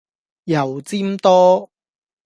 [0.45, 1.69] 油占多